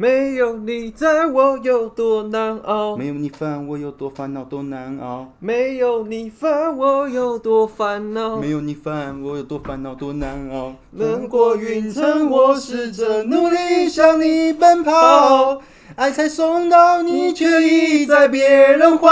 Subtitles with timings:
[0.00, 8.38] 没有你在我有多难熬，没有你烦我有多烦恼多难熬，没有你烦我有多烦恼。
[8.38, 10.72] 没有你烦我有多烦恼多难熬。
[10.92, 15.60] 能过云层我试着努力向你奔跑，
[15.96, 19.06] 爱才送到你，却已在别人怀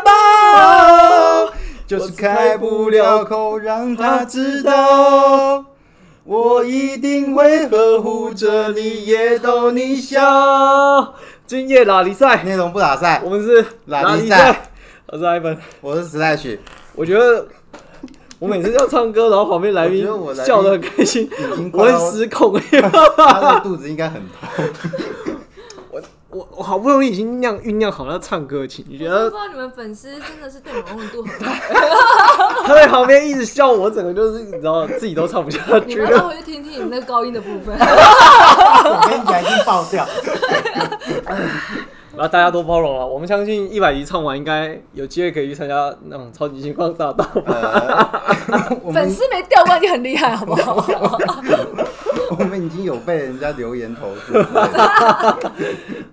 [0.00, 1.52] 抱，
[1.86, 5.64] 就是开不了口让他知道。
[6.26, 11.14] 我一定会呵护着你，也逗你笑。
[11.46, 14.70] 今夜拉力赛，内容不打赛我，们是拉力力赛。
[15.06, 16.58] 我是 Ivan，我是时代曲，
[16.94, 17.46] 我觉得
[18.38, 20.08] 我每次要唱歌，然后旁边来宾
[20.46, 21.28] 笑得很开心，
[21.74, 22.58] 我会失控。
[22.72, 25.34] 他的肚子应该很痛。
[26.34, 31.46] 我我好不容易已经酿酝酿好了唱歌情，你觉得我不知道你们粉丝真的是对你们温度很高，
[32.66, 35.80] 他在旁边一直笑，我整个就是你知道自己都唱不下去了。
[35.86, 37.76] 你们要回去听听你们那个高音的部分。
[37.78, 40.04] 我跟你讲，已经爆掉。
[42.16, 48.12] 然后大家都包容了，我们相信一百集唱完，应该有机会可以去参加那种超级星光大道吧。
[48.52, 50.76] 呃，粉丝没掉光就很厉害，好不好？
[52.64, 55.52] 我们已经有被人家留言投诉之类的。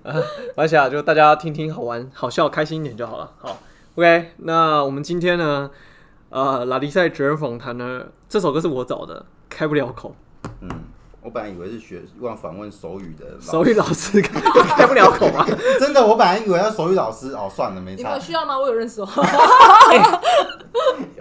[0.57, 3.31] 而且啊，就大家听听好玩、好笑、开心一点就好了。
[3.39, 3.57] 好
[3.95, 5.71] ，OK，那我们今天呢，
[6.29, 10.13] 呃，拉迪赛绝人访谈呢，这首歌是我找的，开不了口，
[10.59, 10.69] 嗯，
[11.21, 15.47] 我本来以为是学问访问手语的，手语老师开开不了口啊。
[15.79, 17.31] 真的，我本来以为要手语老师。
[17.31, 18.19] 哦，算了，没差你们有。
[18.19, 18.59] 需要吗？
[18.59, 19.07] 我有认识哦。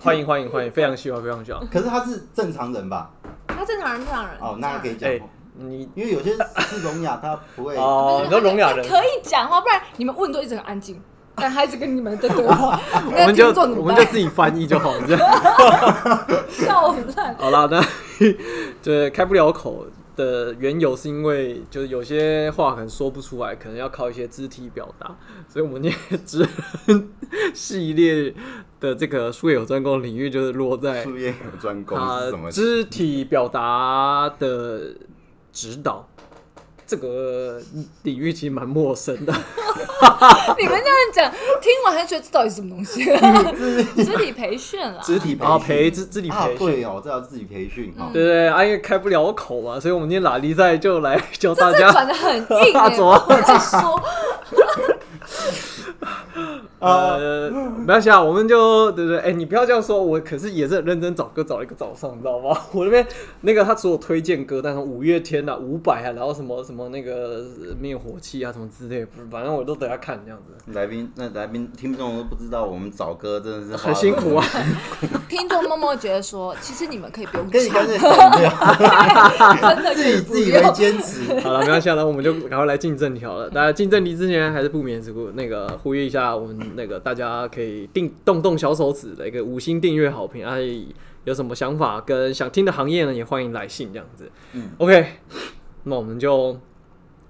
[0.00, 1.64] 欢迎欢迎欢迎，非常喜欢非常喜欢。
[1.68, 3.12] 可是他是正常人吧？
[3.60, 4.36] 他正常人，正常人。
[4.40, 7.76] 哦，那可以讲哎哦。，你因为有些是聋哑，他不会。
[7.76, 10.98] 哦，你说聋哑人，可以讲话，不然你们问都一直很安静，
[11.34, 15.02] 但他一直跟你们在对话， 我们就我们就自己翻译就好了。
[15.06, 15.28] 这样
[16.48, 17.34] 笑烂。
[17.38, 17.82] 好啦，那
[18.80, 19.84] 就是开不了口
[20.20, 25.16] 的缘由，是因为就是有些话可能说不出来，可能要靠一些肢体表达，
[25.48, 25.94] 所以我们念
[26.26, 26.46] 职
[26.86, 27.08] 人
[27.54, 28.34] 系列
[28.78, 32.50] 的这个术业有专攻领域，就是落在术业有专攻他是什么？
[32.50, 34.94] 肢体表达的
[35.52, 36.06] 指导。
[36.90, 37.60] 这个
[38.02, 39.32] 领域其实蛮陌生的，
[40.58, 41.30] 你们这样讲，
[41.60, 43.04] 听完还觉得这到底是什么东西？
[43.94, 45.00] 肢体培训啦。
[45.00, 48.10] 肢体培培肢肢体啊，培训，对哦，这要自己培训哦。
[48.12, 54.02] 对对对，啊，因为开不了口嘛，所以我们今天拉力赛就来教大家转的很硬欸， 怎么我在说，
[56.80, 59.20] 呃，没关系啊，我们就对不对？
[59.20, 62.58] 哎、你不要这样说，我可是也是很认真找歌找了一个早上，你知道吗？
[62.72, 63.06] 我那边
[63.42, 74.44] 那个他所有推荐歌但是五月天啊、伍佰啊，然后什么什么那个呃灭火器啊，什么之类的，反正我都等下看这样子，来宾那来宾听众都不知道，我们找歌真的是花很辛苦啊。
[75.28, 78.10] 听众默默觉得说，其实你们可以不用 跟你干唱，脆省
[78.40, 80.72] 掉，真的自己自以为用。
[80.72, 81.20] 坚持。
[81.40, 83.50] 好了，没关系啊，那我们就赶快来进正题好了。
[83.50, 90.56] 大家进正题之前，还是不免只顾那个呼吁一下，我们那个大家可以定动动小手指的一个五星订阅好评，啊，
[91.24, 94.30] 有什么想法跟想听的行业呢，也欢迎来信这样子。
[94.52, 95.06] 嗯，OK，
[95.84, 96.58] 那我们就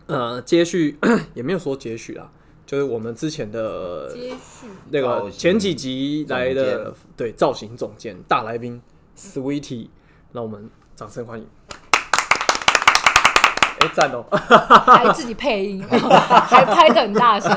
[0.06, 0.98] 呃接续，
[1.34, 2.30] 也没有说接续啦，
[2.64, 8.80] 就是我们之前的接续，那个前几集来的对造型总监大来宾
[9.16, 9.88] Sweetie，
[10.32, 11.46] 让我们掌声欢迎。
[13.80, 14.22] 哎、赞哦！
[14.86, 17.50] 还自己配音， 还拍的很大声。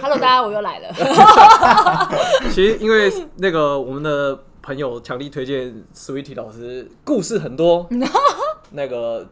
[0.00, 0.88] Hello，大家，我又来了。
[2.52, 7.88] 其实因为那个我们的朋友强力推荐 Sweetie 老师，故事很多，
[8.70, 9.26] 那个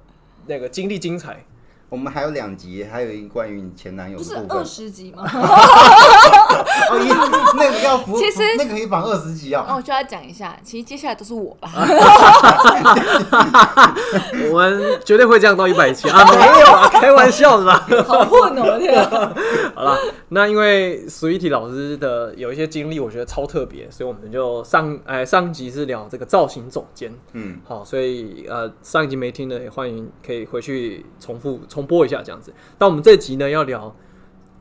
[0.46, 1.44] 那个经历精彩。
[1.94, 4.66] 我们还有两集，还有一个关于你前男友不是二的部分。
[4.66, 5.22] 十集吗？
[6.90, 7.06] 哦，一
[7.56, 9.74] 那个要服，其实那个可以绑二十集那哦。
[9.76, 11.70] 我就要讲一下，其实接下来都是我啦。
[14.50, 16.24] 我们绝对会降到一百期啊！
[16.24, 17.86] 没有啊， 开玩笑的啦。
[18.08, 19.32] 好混哦，天啊！
[19.76, 19.96] 好了，
[20.30, 32.52] 那因为 Sweetie 老师的有一些经历，我觉得超特别，所以我们就上哎上集是聊这个造型总监，嗯，好，所以呃上一集没听的也欢迎可以回去重复重播一下这样子。
[32.78, 33.94] 但我们这集呢要聊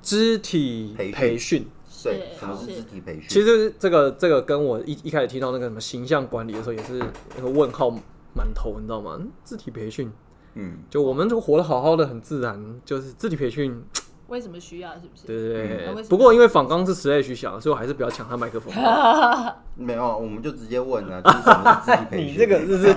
[0.01, 1.67] 肢体培训，
[2.03, 3.23] 对，是什么是是肢体培训？
[3.29, 7.01] 其实这个这个跟我一一开始提到那个什么形象管理的时候，也是
[7.37, 7.89] 那个问号
[8.35, 9.17] 满头，你知道吗？
[9.19, 10.11] 嗯肢体培训，
[10.55, 13.83] 嗯，就我们就活得好好的，很自然，就是肢体培训，
[14.33, 14.93] 为什么需要？
[14.93, 15.27] 是不是？
[15.27, 16.03] 对对对。
[16.05, 18.73] 不过因为仿刚是实类去想，所以我还是不要抢他麦克风。
[19.77, 22.27] 没有，我们就直接问了，就是什么是肢体培训？
[22.33, 22.95] 你这个是不是？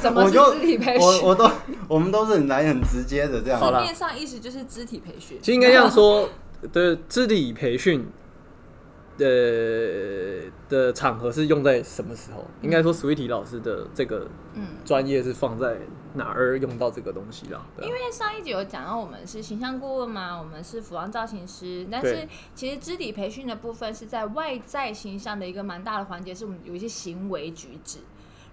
[0.00, 1.06] 什么是我就肢体培训？
[1.06, 1.50] 我我都
[1.88, 3.60] 我们都是很来很直接的这样。
[3.60, 5.38] 字面上意思就是肢体培训。
[5.42, 6.26] 其实应该这样说，
[6.72, 8.06] 对，肢体培训
[9.18, 12.44] 呃的场合是用在什么时候？
[12.62, 14.76] 应该说，Sweetie 老师的这个嗯。
[14.84, 15.76] 专业是放在
[16.14, 17.60] 哪儿用到这个东西啦？
[17.76, 27.98] 对啊因为上一集有讲到，我们是形象顾问嘛，我们是服装造型师，但对是其实肢体培训的部分是在外在形象的一个蛮大的环节，是我们有一些行为举止。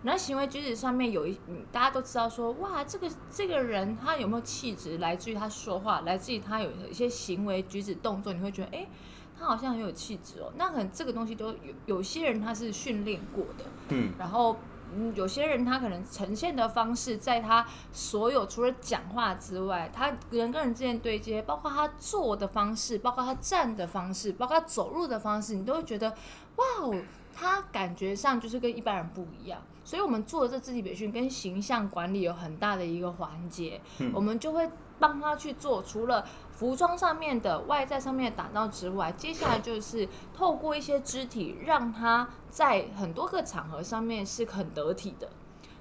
[0.01, 8.88] 那行为举止上面有一，嗯大家都知道说，哇，这个这个人他有没有气质，来自于他说话，来自于他有一些行为举止动作，你会觉得，哎、
[9.37, 10.51] 他好像很有气质哦。
[10.57, 14.57] 那可能这个东西都有有些人他是训练过的，嗯，然后，
[14.93, 26.09] 嗯，有些人他可能呈现的方式，在他所有除了讲话之外，他人跟人之间对接，包括他坐的方式，包括他站的方式，包括他走路的方式，你都会觉得，
[26.55, 26.95] 哇哦，
[27.33, 29.61] 他感觉上就是跟一般人不一样。
[29.83, 33.79] 所以，我们做的这肢体培训跟形象管理有很大的一个环节，
[34.13, 34.67] 我们就会
[34.97, 36.25] 帮他去做，除了
[36.56, 45.30] 服装上面的外在上面的打造之外，接下来就是透过一些肢体，让他在很多个场合上面是很得体的。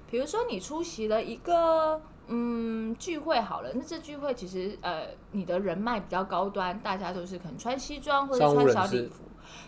[0.07, 9.23] 比如说，你出席了一个嗯聚会好了，那这聚会其实呃你的人脉比较高端，大家都是可能穿西装或者穿小礼服。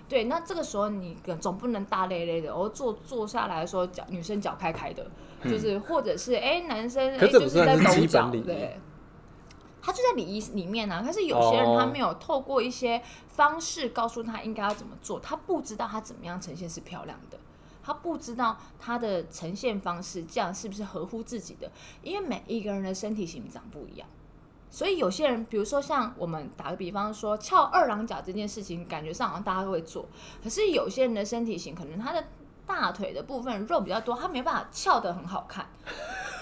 [0.09, 5.09] 对，那这个时候你总不能大咧咧的，然后坐坐下来的时候脚女生脚开开的，
[5.45, 8.77] 就是或者是哎、男生哎、就是在抖脚对。
[9.81, 17.39] 他就在礼仪里面啊，但是有些人他没有透过一些方式告诉他应该要怎么做，他不知道他怎么样呈现是漂亮的，
[17.83, 21.71] 他不知道他的呈现方式这样是不是合乎自己的，
[22.03, 24.07] 因为每一个人的身体形长不一样。
[24.69, 30.05] 所以有些人，比如说像我们打个比方说翘二郎脚这件事情，感觉上好像大家都会做，
[30.43, 32.21] 可是有些人的身体型可能他的
[32.65, 35.65] 大腿的部分肉比较多，他没办法翘得很好看。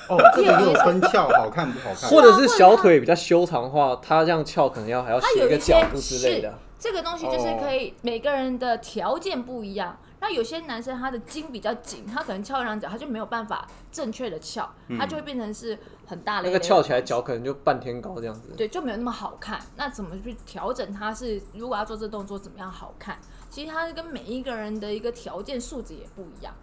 [0.09, 2.09] 哦， 这个也有分翘，好看不好看？
[2.09, 6.53] 或者是小腿比较修长的话，他这样翘可能要还要它写一个角度之类是的。
[6.77, 9.97] 这个东西就是可以每个人的条件不一样。
[10.19, 14.67] 那有些男生他的筋比较紧，他可能翘二郎脚，他就没有办法正确的翘，
[14.97, 18.53] 他就会变成是很大的那个翘起来脚可能就半天高这样子。
[18.57, 19.59] 对，就没有那么好看。
[19.75, 21.41] 那怎么去调整他是？
[21.53, 23.17] 如果要做这动作，怎么样好看？
[23.49, 26.53] 其实它是跟每一个人的一个条件素质也不一样。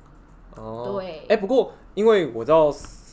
[0.57, 2.71] 哦，对哎、不过因为我知道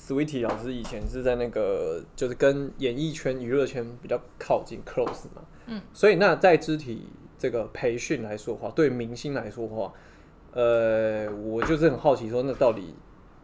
[0.09, 7.07] Sweetie 老师以前是在那个就是跟演艺圈、娱乐圈比较靠近 close 嘛，嗯，所以那在肢体
[7.37, 9.93] 这个培训来说的话，对明星来说的话，
[10.53, 12.95] 呃，我就是很好奇说，那到底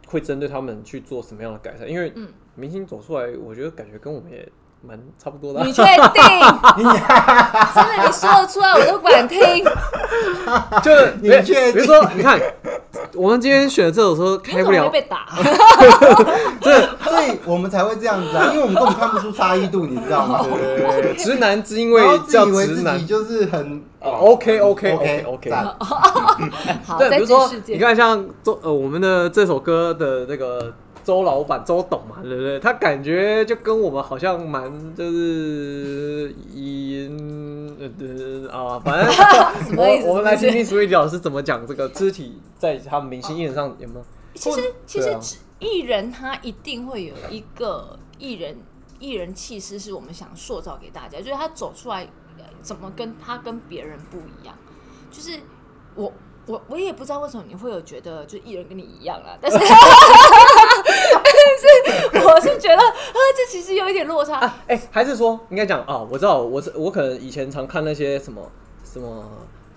[0.08, 1.88] 会针对他们去做什么样的改善？
[1.88, 4.48] 因为嗯明星走出来，我觉得感觉跟我们也
[4.82, 5.94] 蛮差不多的啊、你确定？
[7.74, 9.38] 真的，你说得出来我都不敢听。
[10.82, 12.40] 就是你确定比如说，你看，
[13.16, 14.84] 我们今天选的这首歌开不了。
[14.84, 15.26] 会，被打？
[16.60, 20.40] 所以我们才会这样子啊，因为我们根本看不出差异度，你知道吗？
[20.50, 23.04] 呃，直男是因为叫以为直男。
[23.06, 25.64] 就是很哦，OK OK OK OK 赞。
[26.84, 30.72] 好，对，在比如说你看像周呃我们的这首歌的那个
[31.06, 32.58] 周老板周董嘛，对不对？
[32.58, 37.08] 他感觉就跟我们好像蛮就是以
[37.78, 44.04] 呃啊， 反正我我们来听听 Sweet 老师怎么讲这个肢体在他们明星艺人上有没有？
[44.34, 48.56] 其实其实只艺人他一定会有一个艺人
[48.98, 52.02] 艺人气势，是我们想塑造给大家，就是他走出来
[52.36, 54.56] 呃怎么跟他跟别人不一样。
[55.12, 55.38] 就是
[55.94, 56.12] 我
[56.46, 59.68] 我我也不知道为什么你会有觉得就艺人跟你一样啊，但是 但
[62.22, 64.36] 是我是觉得啊，这其实有一点落差。
[64.36, 65.98] 啊，哎、还是说应该讲啊？
[66.10, 68.40] 我知道，我是我可能以前常看那些什么
[68.84, 69.24] 什么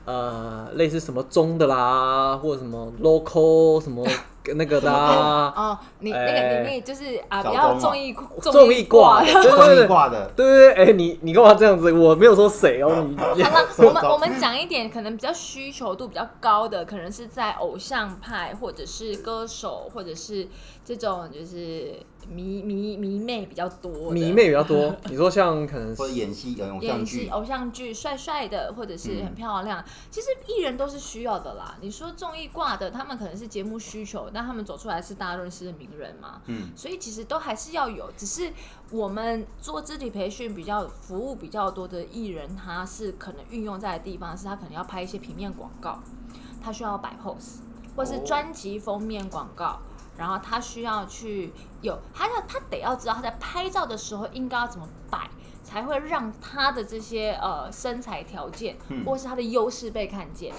[0.10, 4.04] 呃，类似什么中的啦，或者什么 local 什么
[4.56, 6.64] 那个的啊，哦，你那哎。
[6.64, 11.92] 个你那就是啊，比较钟综艺 综艺挂的，对对综艺对对挂的，对对，哎、你你干嘛这样子？
[11.92, 13.16] 我没有说谁哦，你。
[13.22, 20.48] 好了，我们我们讲一点可能比较需求度比较高的，可能是在偶像派，或者是歌手，或者是
[20.84, 22.00] 这种就是
[22.30, 24.96] 迷迷迷妹比较多迷妹比较多。
[25.10, 29.84] 你说像可能或者演戏、演偶像剧，演戏偶像剧帅帅的，或者是很漂亮。
[30.12, 31.76] 其实艺人都是需要的啦。
[31.82, 36.42] 你说综艺挂的，他们可能是节目需求，但他们走出来是大家认识的名人嘛。
[36.46, 38.52] 嗯，所以其实都还是要有，只是
[38.92, 46.00] 我们做肢体培训比较服务比较多的艺人，他是可能运用在的地方是他可能要拍一些平面广告，
[46.62, 47.60] 他需要摆 pose，
[47.96, 49.80] 或是哦专辑封面广告。
[50.20, 55.30] 然后他需要去有，他要他得要知道他在拍照的时候应该要怎么摆，
[55.64, 60.54] 才会让他的这些呃身材条件嗯或是他的优势被看见。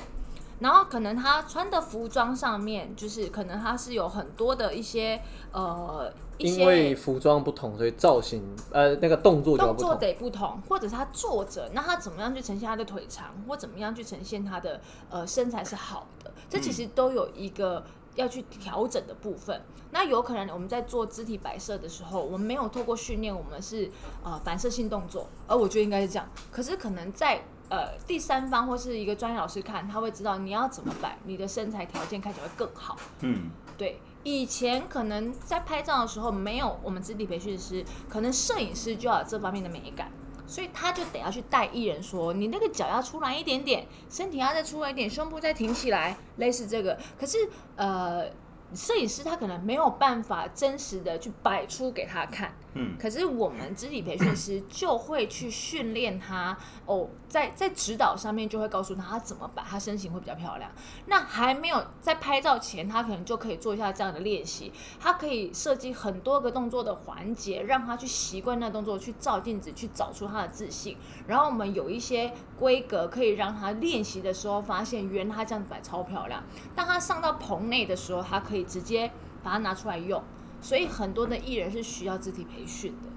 [0.61, 5.19] 然后可能他穿的服装上面，就是可能他是有很多的一些
[5.53, 9.95] 呃一些因为服装不同，所以造型呃那个动作就动作。
[9.95, 17.83] 得不同，或者是他坐着，那他怎么样去呈现他的腿长，或怎么样去呈现他的呃身材是好的，这其实都有一个
[18.15, 19.63] 要去调整的部分。
[19.93, 23.91] 那有可能我们在做肢体摆设的时候，我们没有透过训练，我们是
[24.23, 26.29] 呃反射性动作，而我觉得应该是这样。
[26.51, 32.97] 可是可能在呃第三方或是一个专业老师看，他会知道你要怎么摆，你的身材条件看起来会更好。
[33.23, 40.13] 嗯，对，以前可能在拍照的时候没有我们肢体培训师，可能摄影师就要有这方面的美感，
[40.51, 46.99] 所以他就得要去带艺人说，你那个脚要出来一点点，身体要再出来一点，胸部再挺起来，类似这个。
[47.17, 47.39] 可是
[47.77, 48.29] 呃，
[48.75, 60.71] 摄影师他可能没有办法真实的去摆出给他看，嗯可是我们肢体培训师就会去训练他 哦，在在指导上面就会告诉他他怎么摆，他身形会比较漂亮。
[61.07, 64.73] 那还没有在拍照前，他可能就可以做一下这样的练习。
[65.01, 70.97] 他可以设计很多个动作的环节，让他去习惯那动作，去照镜子，去找出他的自信。
[71.27, 76.43] 然后我们有一些规格可以让他练习的时候，发现原来他这样子摆超漂亮。
[76.77, 79.11] 当他上到棚内的时候，他可以直接
[79.43, 80.23] 把它拿出来用。
[80.61, 83.09] 所以很多的艺人是需要肢体培训的。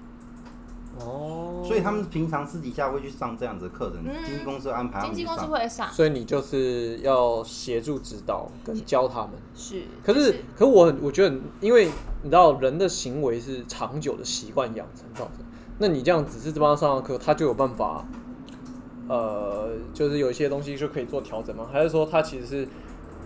[1.04, 5.46] 哦，所以他们平常私底下会去上这样子的课程，嗯经纪公司安排他经纪公司。
[5.46, 9.30] 会上，所以你就是要协助指导跟教他们。
[9.56, 9.82] 是。
[10.04, 11.86] 可，就是可我很我觉得，因为
[12.22, 15.44] 你知道人的行为是长久的习惯养成造成。
[15.78, 18.06] 那你这样只是帮他上上课，他就有办法，
[19.08, 21.66] 呃，就是有一些东西就可以做调整吗？
[21.72, 22.68] 还是说他其实是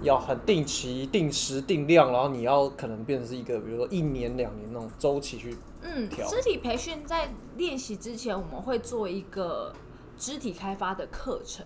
[0.02, 5.56] 要很定期、定时、定量，然后你要可能变成是一个，比如说一年、两年那种周期去？
[5.80, 9.72] 嗯，调肢体培训在练习之前，我们会做一个
[10.16, 11.64] 肢体开发的课程。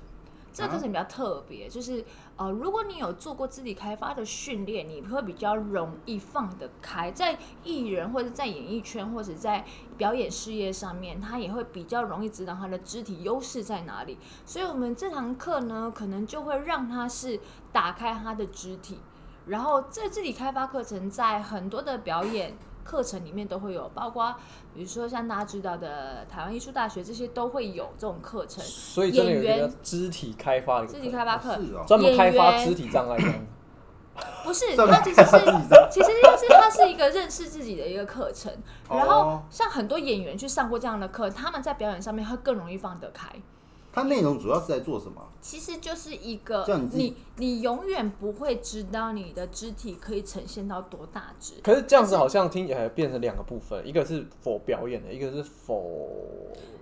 [0.55, 2.05] 这个课程比较特别，就是
[2.37, 9.65] 呃，如果你有做过肢体开发的训练，你会比较容易放得开，在艺人或者在演艺圈或者在
[9.97, 14.19] 表演事业上面，他也会比较容易知道他的肢体优势在哪里。
[14.45, 17.41] 所以，我们这堂课呢，可能就会让他是
[17.73, 19.01] 打开他的肢体，
[19.47, 24.35] 然后这肢体开发课程在很多的表演课程里面都会有，包括
[24.75, 28.63] 比如说像大家知道的台湾艺术大学这些都会有这种课程。
[28.63, 33.33] 所以真的有一个演员肢体开发的肢体开发课是哦专门开发演员肢体障碍的。
[34.45, 35.39] 不是，专门它其实是
[35.91, 38.53] 其实就是他是一个认识自己的一个课程。
[38.91, 43.27] 然后哦像很多演员去上过这样的课，他们在表演上面会更容易放得开。
[43.93, 45.21] 它内容主要是在做什么？
[45.41, 51.55] 其实就是一个这样你你你永远不会知道你的肢体可以呈现到多大只。
[51.63, 56.09] 可是这样子好像听起来变成两个部分，一个是否表演的，一个是否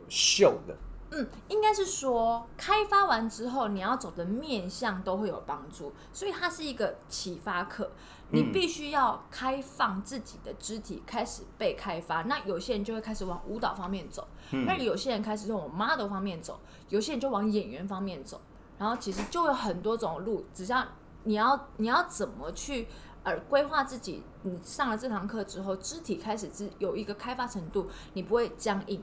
[0.09, 0.77] 秀的。
[1.13, 7.91] 嗯，应该是说开发完之后，你要走的面向都会有帮助，所以它是一个启发课。
[8.33, 12.23] 你嗯必须要开放自己的肢体，开始被开发。
[12.23, 18.41] 那有些人就会开始往舞蹈方面走，嗯那有些人开始往 model 方面走，有些人就往演员方面走。
[18.79, 20.87] 然后其实就有很多种路，只要
[21.25, 22.87] 你要你要怎么去
[23.25, 29.03] 呃规划自己，你上了这堂课之后，肢体开始是有一个开发程度，你不会僵硬。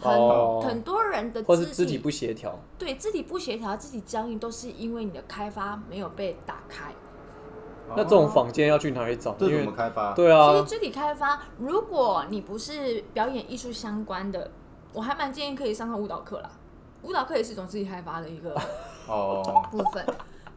[0.00, 6.92] 很、哦很多人的或是肢肢体不协调，对肢体不协调、肢体僵硬，都是因为你的开发没有被打开。
[7.96, 9.34] 那这种房间要去哪里找？
[9.40, 10.12] 因为这怎么开发？
[10.14, 14.50] 对啊其啊实，肢体开发，如果你不是表演艺术相关的，
[14.92, 16.50] 我还蛮建议可以上上舞蹈课啦。
[17.02, 18.54] 舞蹈课也是一种肢体开发的一个
[19.08, 20.06] 哦，部分。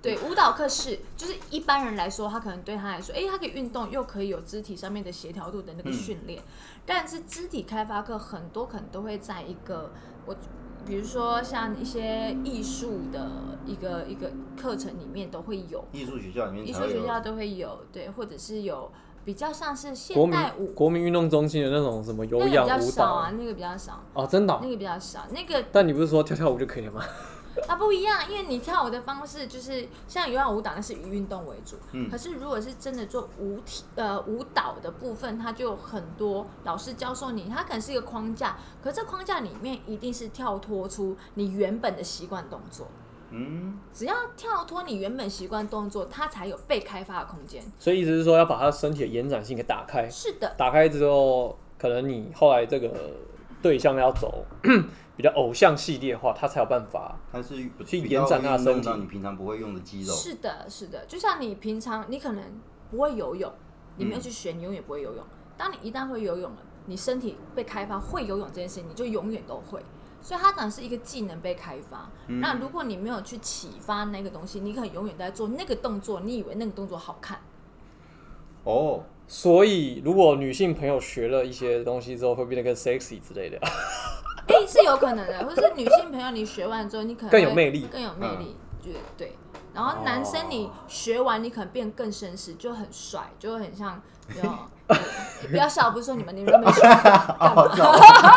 [0.03, 6.43] 对，舞蹈课是就是一般人来说，他可能对他来说，诶，他可以运动，又可以有肢体上面的协调度的那个嗯训练。
[6.85, 9.93] 但是肢体开发课很多可能都会在一个
[10.25, 10.35] 我，
[10.85, 16.95] 比如说像一些艺术的一个一个课程里面都会有，艺术学校里面艺才会有。
[16.95, 18.91] 术学校都会有，对，或者是有
[19.23, 27.01] 比较像是现代舞，国民运动中心的那种什么有那个比较氧舞蹈少啊，那个比较少，哦，真的哦、那个比较少，那个但你不是说跳跳舞就可以了吗？
[27.67, 31.77] 它 不一样，因为你跳舞的方式就是像有氧舞蹈，那是以运动为主。
[31.91, 42.87] 嗯可是如果是真的做舞体呃舞蹈的部分，它就有很多老师教授你，它可能是一个框架，可是这框架里面一定是跳脱出你原本的习惯动作。
[43.35, 47.63] 嗯，只要跳脱你原本习惯动作，它才有被开发的空间。
[47.79, 52.91] 所以意思是说要把它身体的延展性给打开，是的，打开之后，可能你后来这个
[53.59, 54.45] 对象要走
[55.15, 57.15] 比较偶像系列的话，他才有办法。
[57.31, 57.55] 它是
[57.85, 60.13] 去延展它的身体你平常不会用的肌肉。
[60.13, 62.43] 是的，是的，就像你平常你可能
[62.89, 63.51] 不会游泳，
[63.97, 65.23] 你没有嗯去学，你永远不会游泳。
[65.55, 69.79] 当你一旦会游泳了，你身体被开发会游泳这件事情，你就永远都会。
[70.19, 72.09] 所以它当然是一个技能被开发。
[72.27, 77.39] 嗯那如果你没有去启发那个东西，你可能永远在做那个动作，你以为那个动作好看。
[78.63, 83.59] 哦，所以如果女性朋友学了一些东西之后，会变得更 sexy 之类的。
[84.47, 89.37] 哎、是有可能的，或是女性朋友你学完之后，你可能会更有魅力更有魅力，对对。
[89.73, 93.99] 然后男生你学完，你可能变更绅士，就很帅，就很像，
[95.49, 97.65] 不要笑，不是说你们你们都没学， 干嘛？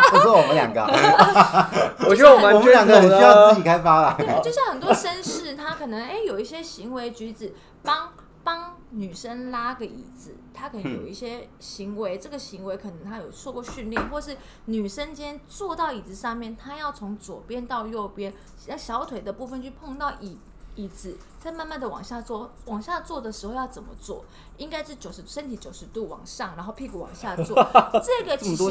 [0.09, 1.69] 不是我们两个啊，
[2.09, 4.15] 我觉得我们两个很需要自己开发啦。
[4.17, 8.11] 对，就像很多绅士，他可能哎、有一些行为举止，帮
[8.43, 18.33] 帮女生拉个椅子，她可能有一些行为，这个行为可能她有受过训练，或是女生今天坐到椅子上面，她要从左边到右边，
[18.67, 20.37] 要小腿的部分去碰到椅。
[20.77, 24.23] 椅子再慢慢的往下坐，往下坐的时候要怎么做？
[24.57, 27.55] 应该是九十身体九十度往上，然后屁股往下坐。
[28.05, 28.63] 这个其实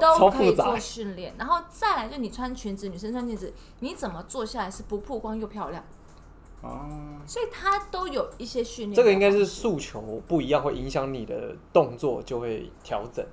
[0.00, 5.84] 都超复杂可以做训练，然后再来就你穿裙子，女生穿裙子，你怎么坐下来是不曝光又漂亮？
[6.64, 6.88] 哦，
[7.26, 8.94] 所以他都有一些训练。
[8.94, 13.24] 这个应该是诉求不一样，会影响你的动作，就会调整。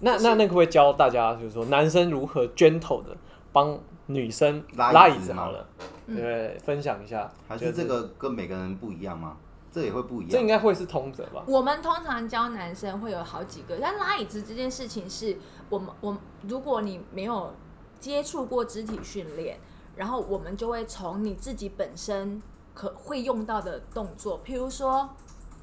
[0.00, 3.16] 那那那可不可以教大家，就是说男生如何 gentle 的
[3.52, 5.68] 帮女生拉椅子好了，
[6.06, 6.58] 嗯对？
[6.64, 9.36] 分享一下，还就是这个跟每个人不一样吗？
[9.72, 10.58] 这也会不一样这应样。
[10.58, 11.44] 该会是通则吧？
[11.46, 15.36] 我们通常教男生会有好几个，但拉椅子这件事情是
[15.68, 17.54] 我们我们如果你没有
[18.00, 19.60] 接触过肢体训练，
[20.00, 22.40] 然后我们就会从你自己本身
[22.72, 25.10] 可会用到的动作，譬如说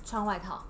[0.06, 0.62] 穿外套。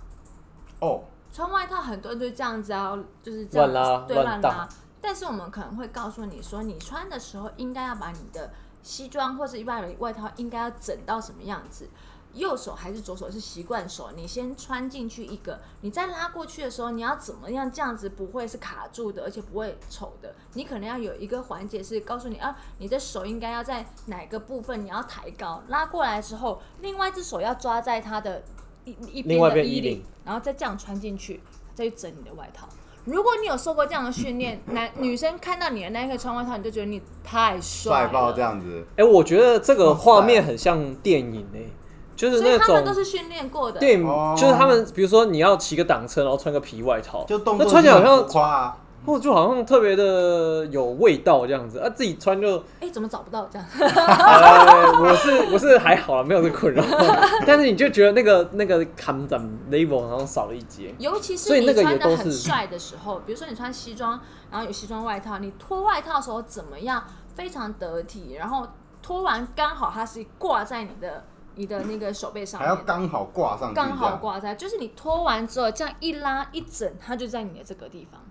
[0.79, 4.69] 哦，穿外套很多人就这样子啊，就是这样乱拉对乱拉。
[5.01, 11.89] 但是我们可能会告诉你说，你穿的时候应该要把你的西装或者一般的外套应该要整到什么样子。
[12.33, 20.35] 右手还是左手是习惯手，你先穿进去一个，你再拉过去的时候，你要怎么样这样子不会是卡住的，而且不会丑的。
[20.53, 28.43] 你可能要有一个环节是告诉你啊，你的手应该要在哪个部分你要抬高，拉过来之后，另外一只手要抓在它的
[28.85, 31.41] 一一另外边的衣领一边衣领，然后再这样穿进去，
[31.73, 32.67] 再去整你的外套。
[33.05, 41.69] 如果你有受过这样的训练，男女生看到你的那一个穿外套，你就觉得你太帅爆这样子，哎、我觉得这个画面很像电影诶、
[42.17, 43.79] 就是所以那他们都是训练过的。
[43.79, 48.77] 电影，哦就是他们，比如说你要骑个挡车，然后穿个皮外套，就动那作穿起来好像浮夸啊。
[49.05, 53.65] 哦，就好像特别的有味道这样子啊，自己穿就，哎，怎么找不到这样？
[53.79, 56.83] 呃，我是我是还好啦，没有这个困扰，
[57.47, 59.39] 但是你就觉得那个那个砍斩
[59.71, 64.19] level 好像少了一截，尤其是你所以那个也穿的都是很帅的时候，比如说你穿西装，
[64.51, 67.01] 然后有西装外套，你脱外套的时候怎么样
[67.33, 68.67] 非常得体，然后
[69.01, 71.23] 脱完刚好它是挂在你的
[71.57, 74.15] 你的那个手背上还面，要刚好挂上去，刚好。
[74.17, 78.21] 挂在，就是你脱完之后这样一拉一整，它就在你的这个地方，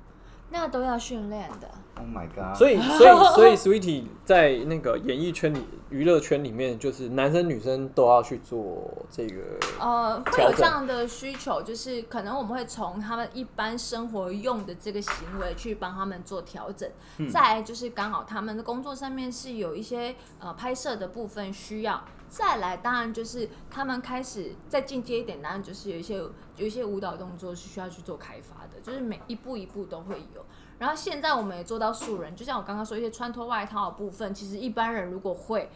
[0.51, 1.69] 那都要训练的。
[1.99, 2.55] Oh my god！
[2.57, 9.41] 所以所以所以 Sweetie 在那个演艺圈里、娱乐圈里面，就是男生女生都要去做这个，
[9.81, 16.91] 呃，会调整有这样的需求，就是可能我们会从他们一般生活用的这个行为去帮他们做调整。
[17.33, 22.03] 再来就是刚好他们的工作上面是有一些呃拍摄的部分需要。
[22.29, 30.45] 再来，当然就是他们开始再进阶一点，当然就是有一些有一些舞蹈动作是需要去做开发的，就是每一步一步都会有。
[30.79, 35.71] 然后现在我们也做到素人，就像我刚刚说一些穿脱外套的部分，其实一般人如果会，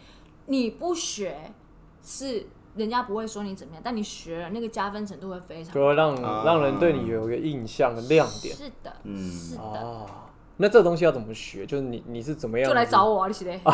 [0.47, 1.53] 你不学
[2.03, 8.55] 是人家不会说你怎么样，但你学了那个加分程度会非常就会让、啊让人对你有一个印象的亮点。
[8.55, 9.31] 是的，嗯。
[9.31, 10.30] 是的，啊。
[10.61, 11.67] 那这东西要怎么学？
[11.67, 12.69] 就是你你是怎么样？
[12.69, 13.05] 就来找。
[13.05, 13.61] 我啊，你是嘞。
[13.65, 13.73] 我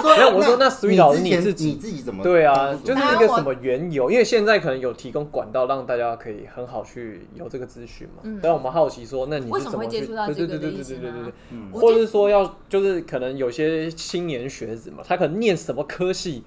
[0.00, 2.22] 说没有我说那 Sweet 老师你自己你自己怎么？
[2.22, 4.10] 对啊，就是当然我一个什么缘由？
[4.10, 8.22] 因为现在可能有提供管道让大家可以很好去有这个资讯嘛。
[8.22, 9.86] 嗯但我们好奇说，那你为什么会？
[9.88, 11.32] 接触到这对对对对个的意思呢对对对对。
[11.50, 16.44] 嗯或者是说要就是可能有些青年学子嘛，他可能念什么科系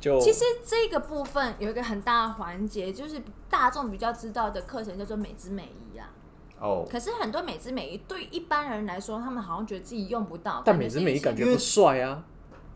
[0.00, 6.08] 就其实这个部分有一个很大的环节，就是大众比较知道的课程叫做美姿美仪啊。
[6.60, 10.62] 哦，可是很多美姿美仪对一般人来说，他们好像觉得自己用不到。
[10.64, 12.22] 但美姿美仪感觉不帅啊。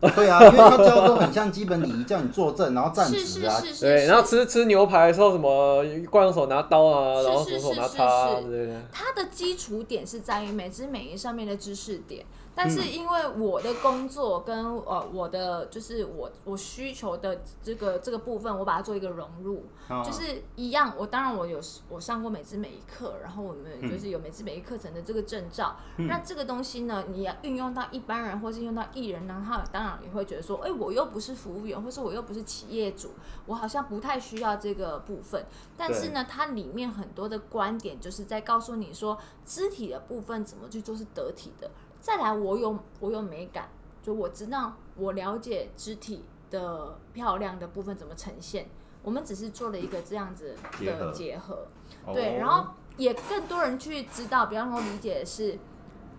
[0.01, 3.59] 对啊，因为他教都很像基本礼仪，叫你坐正，然后站是直啊。
[3.59, 8.81] 是是是，对，是然后吃吃牛排的时候，什么惯用手拿刀啊，然后是左手拿是叉啊是之类的。
[8.93, 12.25] 它的基础点是在于美姿美仪上面的知识点，
[12.61, 20.93] 但是因为我的工作跟呃我的就是我我需求的这个这个部分，我把它做一个融入，哦就是一样。
[20.97, 25.77] 我当然我有我上过美姿美仪课，然后我们嗯就是有美姿美仪课程的这个证照。
[25.95, 33.11] 那这个东西呢，你要运用到一般人或是用到艺人呢，他当然也会觉得说，哎、我又不是服务员，或是我又不是企业主，
[33.45, 35.45] 我好像不太需要这个部分。
[35.77, 41.71] 但是呢，它里面很多的观点就是在告诉你说，肢体的部分怎么去做是得体的。
[41.99, 43.69] 再来，我有我有美感，
[44.01, 48.67] 就我知道我了解肢体的漂亮的部分怎么呈现。
[49.01, 51.67] 我们只是做了一个这样子结合的结合，
[52.05, 55.57] 哦对，然后也更多人去知道，比方说理解的是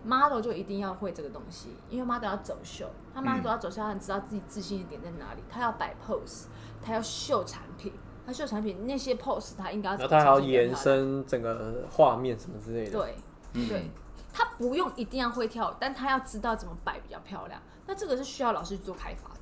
[0.03, 6.45] model 就一定要会这个东西，因为 model 要走秀，他 model 要走秀，他很知道自己自信的点在哪里，他要摆 pose，
[6.83, 7.93] 他要秀产品，
[8.25, 12.91] 他秀产品那些 pose 他应该要怎么然后他还要延伸整个画面什么之类的。
[12.91, 13.15] 对，
[13.53, 13.91] 嗯对，
[14.33, 17.59] 他不用一定要会跳舞，但他要知道怎么摆比较漂亮。
[17.87, 19.39] 那这个是需要老师去做开发的。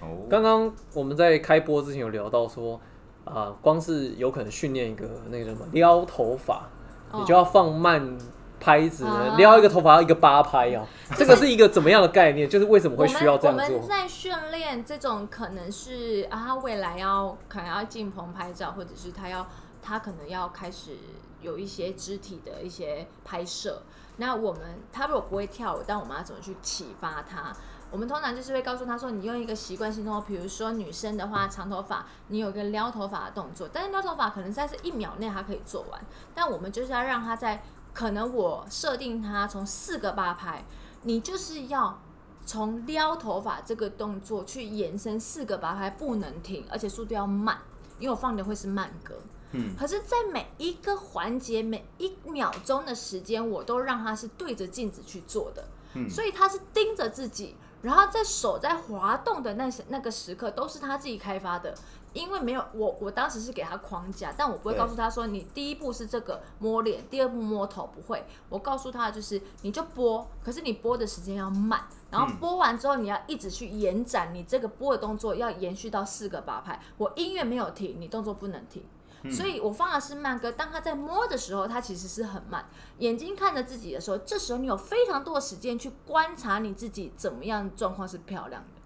[0.00, 2.80] 哦，刚刚我们在开播之前有聊到说，
[3.24, 6.68] 啊、光是有可能训练一个那个什么撩头发，
[7.10, 8.16] 哦你就要放慢
[8.58, 12.48] 拍子，啊撩一个头发要一个八拍啊， 这个是一个怎么样的概念？
[12.48, 13.88] 就是为什么会需要这样做我们我们？
[13.88, 19.46] 在训练这种可能是啊，他未来要可能要进棚拍照，或者是他要
[19.82, 20.92] 他可能要开始
[21.40, 23.82] 有一些肢体的一些拍摄。
[24.16, 27.52] 那我们他如果不会跳舞，但我们要怎么去启发他？
[27.90, 36.00] 我们通常就是会告诉他说，你用一个习惯性动作，比如说女生的话，长头发，你有一个撩头发的动作，但是撩头发可能在这一秒内他可以做完，
[36.34, 40.64] 但我们就是要让他在可能我设定他从四个八拍，
[41.02, 41.98] 你就是要
[42.46, 47.58] 从撩头发这个动作去延伸四个八拍，不能停，而且速度要慢，
[47.98, 49.16] 因为我放的会是慢歌。
[49.52, 61.74] 嗯，可是，在每一个环节、每一秒钟的时间，我都让他是对着镜子去做的，嗯所以他是盯着自己，然后在手在滑动的那时那个时刻，都是他自己开发的。
[62.12, 68.26] 因为没有我，我当时是给他框架，但我不会告诉他说你第一步是这个摸脸，第二步摸头，不会。
[68.48, 76.80] 我告诉他就是你就拨，可是你拨的时间要慢，然后嗯播完之后你要一直去延展你这个拨的动作，要延续到四个八拍。
[76.98, 78.82] 我音乐没有停，你动作不能停。
[79.30, 82.64] 所以我放的是慢歌，当他在摸的时候，他其实是很慢。
[82.98, 88.80] 眼睛看着自己的时候，这时候你有非常多的时间去观察你自己怎么样状况是漂亮的。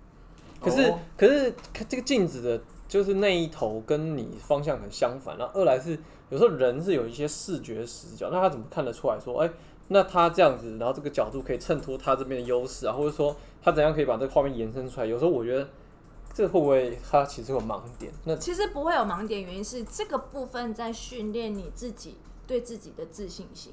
[0.60, 1.54] 可是、哦可是
[1.88, 5.36] 这个镜子的，就是那一头跟你方向很相反。
[5.36, 5.98] 然后二来是
[6.30, 9.50] 有时候人是有一些视觉死角，那他怎么看得出来说，哎、
[9.88, 15.06] 那他这样子，然后这个角度可以衬托他这边的优势啊，或者说他怎样可以把这个画面延伸出来？
[15.06, 15.68] 有时候我觉得
[16.34, 18.12] 这个会不会他其实有盲点？
[18.24, 23.72] 那其实不会有盲点，原因是这个部分在训练你自己对自己的自信心。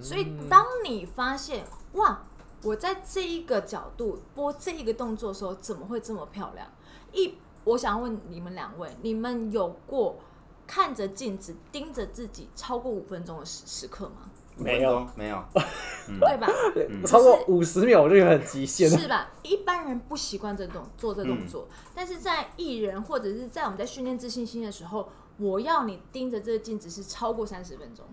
[0.00, 2.22] 所以当你发现哇，
[2.62, 6.66] 我在这一个角度播这一个动作的时候，怎么会这么漂亮？
[7.12, 10.16] 一，我想问你们两位，你们有过
[10.66, 14.30] 看着镜子盯着自己超过五分钟的时时刻吗？
[14.62, 15.44] 没有五分钟没有，
[16.20, 16.48] 对吧？
[17.06, 18.98] 超过五十秒我就很极限了。
[18.98, 19.30] 是吧？
[19.42, 28.04] 一般人不习惯这种做这嗯动作，但是在艺人或者是在我们在训练自信心的时候，我要你盯着这个镜子是超过三十分钟。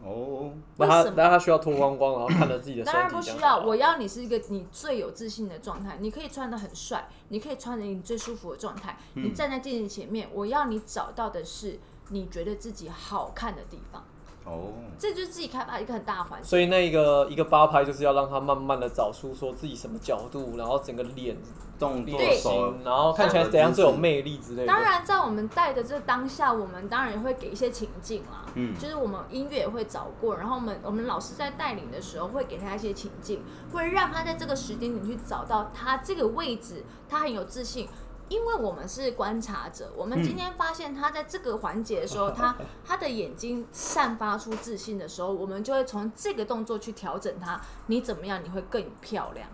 [0.00, 2.92] 哦，那他为什么那他需要脱光光，然后看着自己的身体。
[2.92, 5.96] 当然不需要，我要你是一个你最有自信的状态。
[6.00, 8.96] 你可以穿的很帅，你可以穿着你最舒服的状态。
[9.14, 14.04] 嗯你站在镜子前面，我要你找到的是你觉得自己好看的地方。
[14.48, 16.48] 哦，这就是自己开发一个很大的环境。
[16.48, 21.36] 所以那一个一个八拍就是要让他慢慢的找出说自己什么角度，然后整个脸
[21.78, 24.66] 动作脸手型，然后看起来怎样最有魅力之类的。
[24.66, 37.88] 当然，在我们带的这当下，我们当然也会给一些情境啦，嗯就是我们音乐也会找过，然后我们我们老师在带领的时候会给他一些情境，会让他在这个时间点去找到他这个位置，他很有自信。
[38.28, 49.48] 因为我们是观察者，我们今天发现他在这个环节的时候，他他的眼睛散发出自信的时候，我们就会从这个动作去调整他，你怎么样你会更漂亮。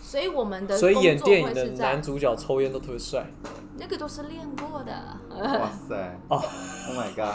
[0.00, 3.26] 所以我们的所以演工作电影的会是在男主角抽烟都特别帅，
[3.78, 4.92] 那个都是练过的。
[5.30, 7.34] 哇塞，哦，Oh my god，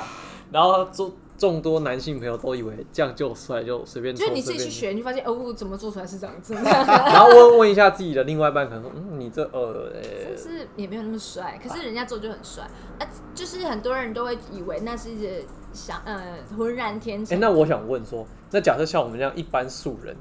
[0.50, 12.66] 然后众众多男性朋友都以为这样就帅，就随便抽就是你自己去学，你就发现哦，怎么做出来是这样子， 然后问问一下自己的另外一半，可能说，嗯，你这呃，呃但是也没有那么帅，可是人家做就很帅。
[13.00, 15.10] 啊，就是很多人都会以为那是
[15.72, 17.40] 想呃浑然天哎、成。
[17.40, 20.14] 那我想问说，那假设像我们这样一般素人，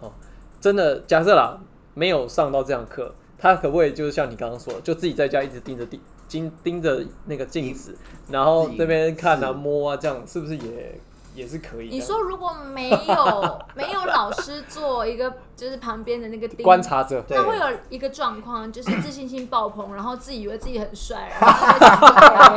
[0.00, 0.12] 哦，
[0.60, 1.58] 真的假设啦，
[1.94, 7.96] 没有上到这样课，他可不可以就是像你刚刚说的，就自己在家一直盯着地盯盯着那个镜子，
[8.28, 11.00] 然后这边看啊摸啊，这样是不是也
[11.36, 11.94] 也是可以的。
[11.94, 22.56] 你说如果没有 没有老师做一个就是旁边的那个钉观察者，对那会有一个状况，就是自信心爆棚， 然后自以为自己很帅，然后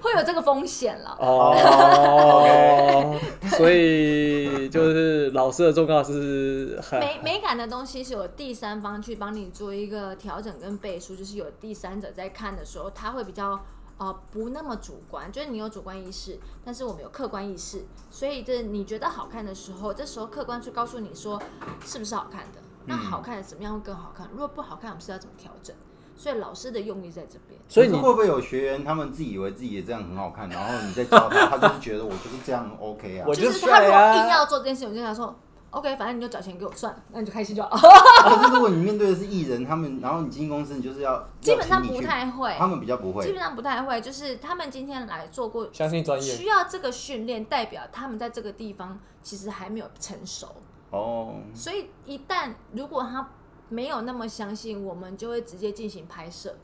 [0.00, 1.16] 会有这个风险了。
[1.20, 3.18] 哦，
[3.56, 13.60] 所以就是老师的重要是很美美感的东西是有第三方去帮你做一个调整跟背书，就是有第三者在看的时候，他会比较
[14.02, 21.40] 呃不那么主观，就是你有主观意识，但是我们有客观意识，所以这你觉得好看的时候，这时候客观去告诉你说
[21.86, 25.76] 是不是好看的，那好看的怎么样会更好看，如果不好看，我们是要怎么调整？
[26.16, 27.60] 所以老师的用意在这边。
[27.68, 33.34] 所以你会不会有学员他们自以为自己也这样很好看，然后你再教他，他就是觉得我就是这样 OK 啊我？
[33.34, 35.34] 就就是他如果帅啊硬要做这件事，我就跟他说
[35.72, 37.76] ，OK，反正你就找钱给我算了，那你就开心就好。
[37.76, 50.46] 可是如果你面对的是艺人，他们然后你经纪公司，你就是要基本上不太会，他们比较不会基本上不太会，就是他们今天来做过相信专业需要这个训练，代表他们在这个地方其实还没有成熟，
[50.90, 51.34] 哦。
[51.54, 53.28] 所以一旦如果他
[53.68, 56.54] 没有那么相信，我们就会直接进行拍摄。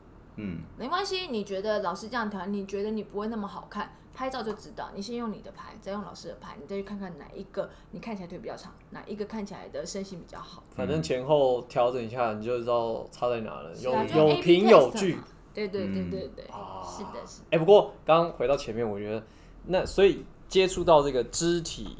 [0.41, 4.89] 嗯，没关系，你觉得老师这样调，你觉得你不会那么好看，拍照就知道。
[4.95, 10.63] 你先用你的拍，再用老师的拍，你再去看看哪一个你看起来腿比较长，哪一个看起来的身形比较好。
[10.75, 15.17] 反正前后调整一下，你就知道差在哪了，有啊有凭有据。
[15.53, 17.47] 对对对嗯对对，啊是的，是的。
[17.51, 19.21] 哎、不过刚刚回到前面，我觉得
[19.65, 21.97] 那所以接触到这个肢体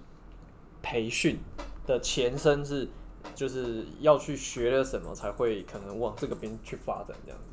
[0.81, 1.37] 培训
[1.85, 2.87] 的前身是，
[3.35, 7.48] 就是要去学了什么才会可能往这个边去发展这样子。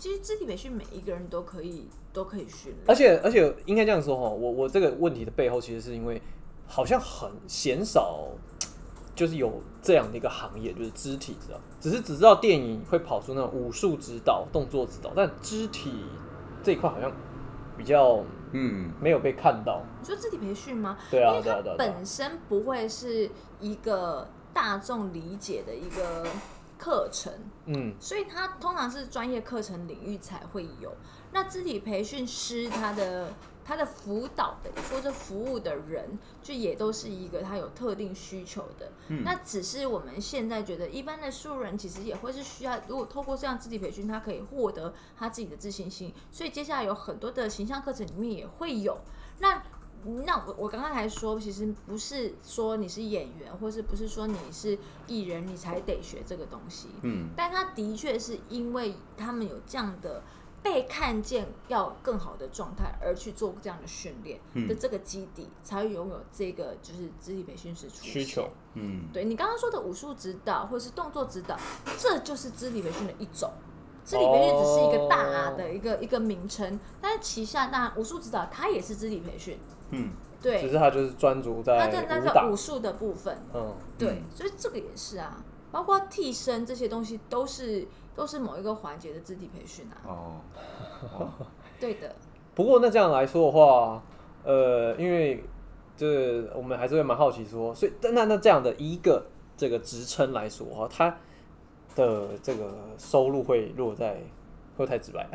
[0.00, 6.20] 其实肢体培训每一个人都可以都可以训练，而且而且应该这样说哈，我我这个问题的背后其实是因为
[6.66, 8.26] 好像很鲜少，
[9.14, 15.92] 就是有这样的一个行业，就是肢体指导，只是只知道电影会跑出那种武术指导、动作指导，但肢体
[16.62, 17.12] 这一块好像
[17.76, 19.82] 比较嗯，没有被看到。
[20.00, 20.96] 你说肢体培训吗？
[21.10, 26.26] 对啊因为它对啊对啊对啊本身不会是一个大众理解的一个
[26.80, 27.30] 课程，
[27.66, 30.90] 嗯，所以它通常是专业课程领域才会有。
[31.30, 33.32] 那肢体培训师他的
[33.64, 38.90] 他的辅导的或者服务的人，就也都是一个他有特定需求的。
[39.08, 46.12] 嗯那只是我们现在觉得，一般的素人其实也会是需要，如果透过这样肢体培训，他可以获得他自己的自信心。
[46.32, 48.98] 所以接下来有很多的形象课程里面也会有。
[49.38, 49.62] 那
[50.24, 56.88] 那我我刚刚还说，其实不是说你是演员，或是不是说你是艺人，你才得学这个东西。
[57.02, 60.22] 嗯，但他的确是因为他们有这样的
[60.62, 68.48] 被看见要更好的状态而去做这样的训练嗯的这个基底，才会拥有这个就是肢体培训师需求。
[68.74, 71.58] 嗯，对你刚刚说的武术指导或者是动作指导，
[71.98, 73.50] 这就是肢体培训的一种。
[74.02, 79.58] 肢体培训只是一个大的一个、一个名称，但是旗下那武术指导它也是肢体培训，
[79.90, 80.10] 嗯，
[80.42, 80.60] 对。
[80.60, 90.40] 只，是他就是专注它在的那个武术的部分，嗯，对，所以这个也是啊，包括替身这些东西都是都是某一个环节的肢体培训啊，哦，
[91.18, 91.28] 哦
[91.78, 92.14] 对的，
[92.54, 94.02] 不过那这样来说的话，
[94.44, 95.44] 呃，因为
[95.96, 99.26] 这我们还是会蛮好奇说，所以那那那这样的一个
[99.56, 101.16] 这个职称来说的话，它
[101.94, 104.22] 的这个收入会落在
[104.80, 105.28] 会不太直白？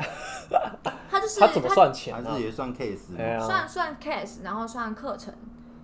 [1.08, 3.38] 他就是他怎么算钱啊、还是也算 case 哎？
[3.38, 5.32] 算算 case，然后算课程，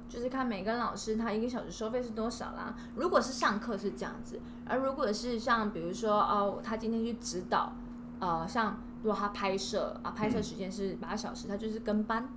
[0.09, 2.75] 就是看每个老师他一个小时收费是多少啦。
[2.97, 7.73] 如果是上课是这样子，而如果是像比如说哦，他今天去指导，
[8.19, 12.29] 呃，像如果他拍摄啊，拍摄时间是八小时，他就是跟班。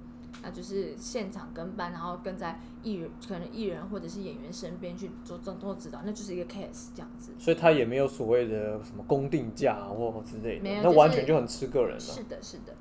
[0.43, 7.34] 那就是现场跟班，然后跟在艺人可能艺人或者是演员身边去做做做指导，那就是一个 case 这样子。
[7.39, 12.76] 所以他也没有所谓的什么公定价或之类的没有，那完全就很吃个人了、是的，是的，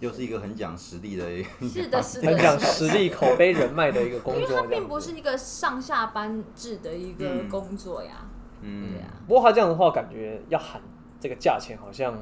[0.00, 4.42] 又是一个很讲实力的一个， 是的，是的，很讲实力、口碑、人脉的一个工作。
[4.42, 8.26] 因为它并不是一个上下班制的一个嗯工作呀，
[8.62, 9.08] 嗯对，啊。
[9.26, 10.80] 不过他这样的话，感觉要喊
[11.20, 12.16] 这个价钱，好像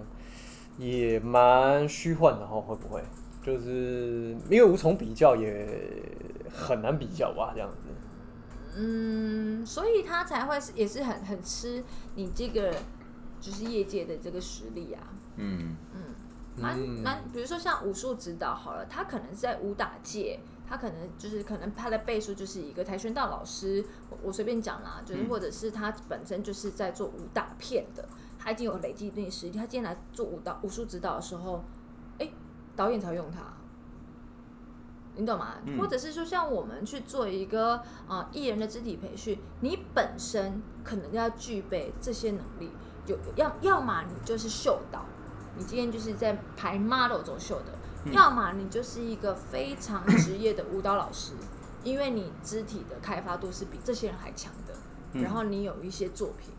[0.79, 3.03] 也蛮虚幻的哈，会不会？
[3.43, 6.03] 就是因为无从比较，也
[6.53, 7.77] 很难比较吧，这样子。
[8.77, 11.83] 嗯，所以他才会是也是很很吃
[12.15, 12.73] 你这个
[13.41, 15.03] 就是业界的这个实力啊，
[15.37, 15.77] 嗯，
[16.57, 17.03] 蛮嗯。
[17.03, 25.29] 蛮，比如说像武术指导好了，他可能是在武打界，他可能就是可能他的背书就是一个跆拳道老师，我我随便讲啦，就是嗯。
[25.29, 31.63] 或者是他本身就是在做武打片的，他已经有累积一定实力，他今天来做武导武术指导的时候，哎，
[32.81, 33.41] 导演才会用它。
[35.17, 35.57] 你懂吗？
[35.67, 37.75] 嗯或者是说，像我们去做一个
[38.09, 42.71] 啊、呃艺人的肢体培训，你本身可能要具备这些能力，
[43.07, 45.05] 有要要么你就是秀导，
[45.59, 51.35] 你今天就是在排 model 走秀的，要么你就是一个非常职业的舞蹈老师，
[51.85, 54.73] 因为你肢体的开发度是比这些人还强的，
[55.13, 56.55] 嗯然后你有一些作品。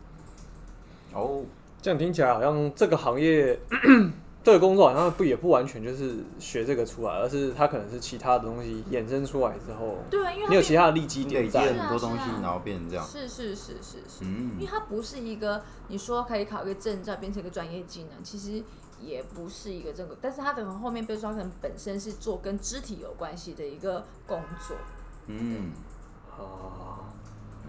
[1.14, 1.42] 哦，
[1.80, 3.58] 这样听起来好像这个行业
[4.44, 11.72] 这个工作好像不也不完全就是学这个出来，而是它可能是其他的东西衍生出来之后，对啊，因为你有其他的利基累积点在。
[11.82, 13.06] 很多东西是啊，然后变成这样。
[13.06, 14.52] 是是是是是，嗯。
[14.58, 18.62] 因为它不是一个你说可以考一个证照变成一个专业技能，其实
[19.00, 24.76] 也不是一个这个，但是它可能后面被说它可能本身是做跟肢体有关系的一个工作。
[25.26, 25.70] 嗯，
[26.30, 27.06] 啊，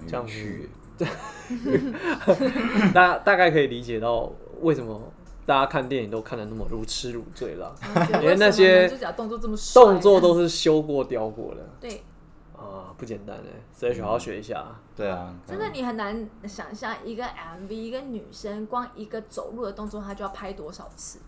[0.01, 1.05] 有这样趣子，
[2.93, 4.31] 大大概可以理解到
[4.61, 4.99] 为什么
[5.45, 7.75] 大家看电影都看的那么如痴如醉了，
[8.13, 9.85] 因因为那些动作这么帅啊。
[9.85, 11.61] 动作都是修过雕过的。
[11.81, 12.03] 对，
[12.55, 14.65] 啊，不简单哎，所以好好学一下。
[14.95, 21.19] 对啊，真的你很难想象一个 MV 一个女生光一个走路的动作，她就要拍多少次。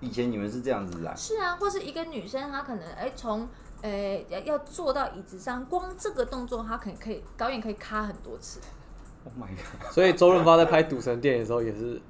[0.00, 3.48] 以前你们是这样子来，是啊，或是一个女生，她可能哎从
[3.80, 8.60] 哎要要坐到椅子上，光这个动作她可能可以导演可以卡很多次。
[9.24, 12.02] Oh my god，所以周润发在拍《赌神》电影的时候也是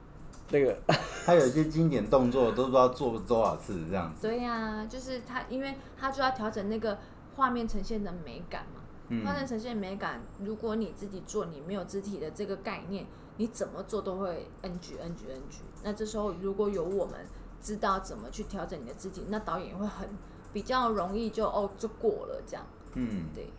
[0.50, 0.76] 那个
[1.24, 4.22] 他有一些经典动作都不知道做多少次这样子。
[4.28, 6.98] 对呀、就是他，因为他就要调整那个
[7.36, 8.80] 画面呈现的美感嘛。
[9.08, 15.60] 嗯画面呈现美感，如果你自己做，你没有肢体的这个概念，你怎么做都会 NG NG NG。
[15.82, 17.14] 那这时候如果有我们
[17.60, 20.08] 知道怎么去调整你的肢体，那导演也会很
[20.54, 22.64] 比较容易就哦就过了这样。
[22.94, 23.50] 嗯，对。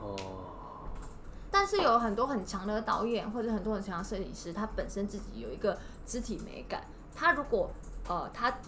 [0.00, 0.16] 哦，
[1.50, 6.84] 但是有很多很强的导演或者很多很强的摄影师，他本身自己有一个肢体美感。
[7.14, 7.70] 他如果
[8.08, 8.58] 呃他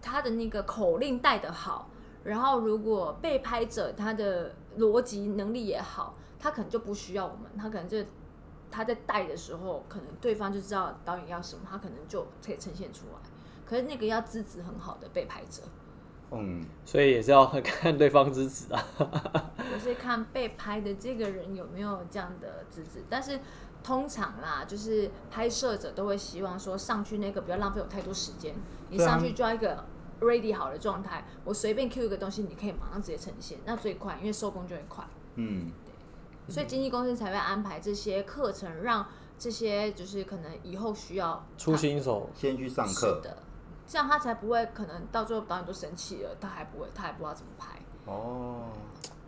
[0.00, 1.90] 他的那个口令带得好，
[2.24, 7.98] 然后如果被拍者他的逻辑能力也好，他可能就不需要我们，他可能就
[8.70, 13.18] 他在带的时候，可能对方就知道导演要什么，他可能就可以呈现出来。
[13.64, 15.62] 可是那个要资质很好的被拍者，
[16.30, 18.84] 嗯，所以也是要看 对方支持啊。
[19.74, 23.40] 我是看被拍的这个人有没有这样的资质，但是
[23.86, 28.52] 通常啦，就是拍摄者都会希望说上去那个不要浪费我太多时间，
[28.90, 29.84] 你上去就要一个
[30.20, 35.70] ready 好的状态，我随便 Q 一个东西，你可以马上直接呈现，那最快，因为收工就会快，嗯，
[36.48, 39.06] 所以经纪公司才会安排这些课程，让
[39.38, 42.28] 这些就是可能以后需要出新手。
[42.34, 43.20] 先去上是课。
[43.22, 43.36] 的，
[43.86, 47.78] 这样他才不会可能到最后导演都生气了，他还不会，他还不知道怎么拍。
[48.06, 48.72] 哦，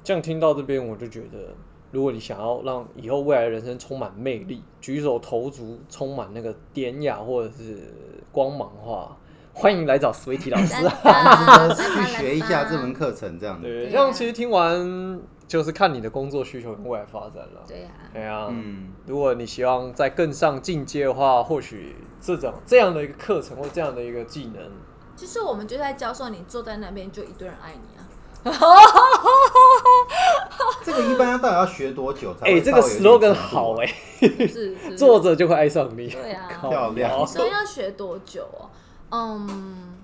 [0.02, 1.54] 这样听到这边，我就觉得，
[1.90, 7.94] 如果你想要让以后未来的人生充满魅力、举手投足充满那个典雅或者是
[8.30, 9.16] 光芒的话，
[9.54, 11.74] 欢迎来找 Sweetie 老师啊。
[11.74, 13.66] 去学一下这门课程，这样子。
[13.90, 17.64] 这样其实听完就是看你的工作需求跟未来发展了。
[17.66, 24.70] 对呀、对啊，嗯，如果你希望再更上进阶的话，或许这种这样的一个课程或这样的一个技能，
[25.16, 27.97] 其实我们就在教授你坐在那边就一堆人爱你啊。
[30.84, 33.86] 这个一般要到底要学多久才哎、会这个 slogan 好哎、
[34.20, 36.08] 是是坐着就会爱上你。
[36.08, 38.70] 对啊漂亮腰所以要学多久哦？
[39.10, 39.98] 嗯，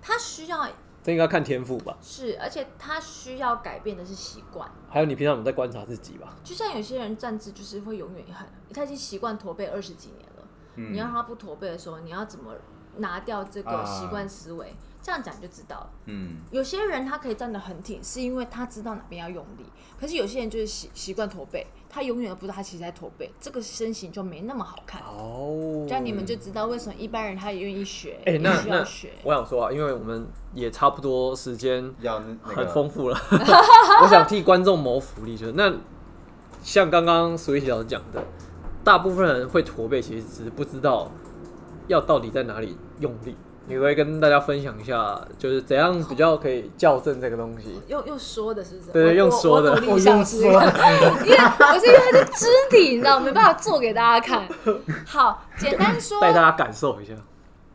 [0.00, 0.68] 他需要
[1.02, 4.68] 这应该看天赋吧，是，而且他需要改变的是习惯。
[4.88, 6.34] 还有你平常有在观察自己吧。
[6.42, 10.44] 就像有些人站姿就是会永远很，他已经习惯驼背二十几年了，
[10.76, 12.54] 嗯你要让他不驼背的时候，你要怎么
[12.96, 14.74] 拿掉这个啊习惯思维？
[15.04, 15.90] 这样讲就知道了。
[16.06, 19.66] 嗯，有些人他可以站得很挺，是因为他知道哪边要用力。
[20.00, 25.02] 可是有些人就是习习惯驼背，他永远都不知道他其实在驼背，这个身形就没那么好看。
[25.02, 29.12] 哦，这样你们就知道为什么一般人他也愿意学，哎、也需要学。
[29.24, 31.94] 我想说啊，因为我们也差不多时间
[32.42, 33.18] 很个丰富了，
[34.02, 35.70] 我想替观众谋福利，就是那
[36.62, 38.24] 像刚刚 Sweetie 老师讲的，
[38.82, 41.10] 大部分人会驼背，其实只是不知道
[41.88, 43.36] 要到底在哪里用力。
[43.66, 47.80] 你会跟大家分享一下，就是怎样比较可以校正这个东西？
[47.88, 48.92] 用用说的是不是？
[48.92, 50.66] 对我用说的我我努我力一下试试用说的，
[51.24, 54.46] 因为我是因为它是肢体，你知道，没办法做给大家看。
[55.06, 57.14] 好，简单说， 带大家感受一下。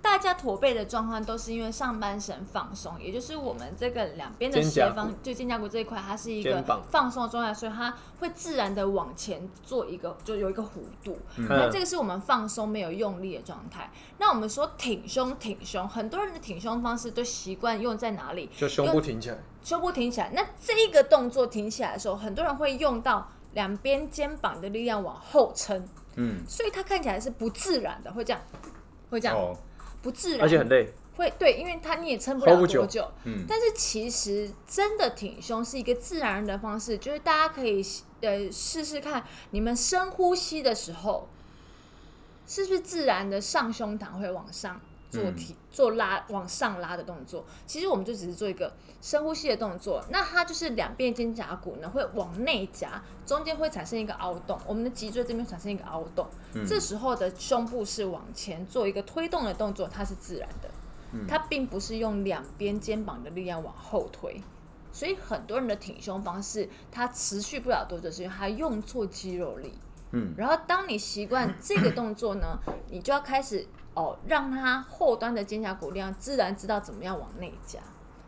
[0.01, 10.67] 大家驼背的状况都是因为上半身放松，也就是我们这个两边的斜方，就肩胛骨这一块，它是一个放松的状态，所以它会自然的往前做一个，就有一个弧
[11.03, 11.17] 度。
[11.35, 13.91] 嗯那这个是我们放松没有用力的状态。
[14.17, 18.49] 那我们说挺胸，挺胸，很多人的挺胸方式都习惯用在哪里？
[18.55, 20.31] 就胸部挺起来，胸部挺起来。
[20.33, 25.85] 那这一个动作挺起来的时候，很多人会用到两边肩膀的力量往后撑，
[26.15, 28.41] 嗯，所以它看起来是不自然的，会这样，
[29.09, 29.57] 会这样，哦，
[30.01, 30.93] 不自然，而且很累。
[31.15, 33.11] 会对，因为他你也撑不了多久。
[33.25, 37.85] 嗯，但是其实真的挺胸是一个自然的方式，就是大家可以
[38.21, 41.27] 呃试试看，你们深呼吸的时候，
[42.47, 44.79] 是不是自然的上胸膛会往上
[45.09, 47.45] 做提、做拉往上拉的动作。
[47.65, 56.27] 其实我们就只是做一个深呼吸的动作，那它就是两边肩胛骨呢会往内夹，中间会产生一个凹洞，我们的脊椎这边产生一个凹洞。
[56.67, 60.69] 这时候的胸部是往前做一个推动的动作，它是自然的，
[61.27, 64.41] 它并不是用两边肩膀的力量往后推。
[64.91, 69.73] 所以很多人的挺胸方式，它持续不了多久，是因为它用错肌肉力。
[70.11, 72.57] 嗯，然后当你习惯这个动作呢，
[72.89, 73.67] 你就要开始
[73.99, 77.79] 哦，让它后端的肩胛骨力量自然知道怎么样往内夹。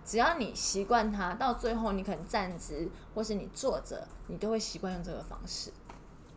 [0.04, 5.72] 只要你习惯它，到最后你可能站直，或是你坐着，你都会习惯用这个方式。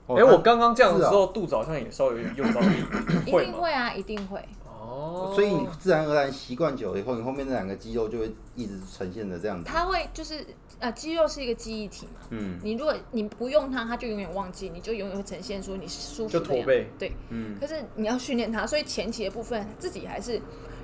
[0.06, 2.84] 哦哎、我刚刚这样的时是候，肚子好像也稍微有点用到力，
[3.26, 3.30] 一？
[3.30, 4.46] 定会啊，一定会。
[4.68, 9.64] 哦，所以你自然而然习惯久了以后，你后面那两个肌肉就会一直呈现的这样子。
[9.64, 10.46] 它会就是
[10.80, 12.20] 呃，肌肉是一个记忆体嘛。
[12.30, 20.40] 嗯你如果你不用它，它就永远忘记，你就永远会呈现出你舒服就的样驼背对，嗯，可是你要训练它，所以前期的部分自己还是